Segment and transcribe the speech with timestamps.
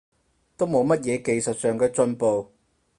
[0.57, 2.51] 都冇乜嘢技術上嘅進步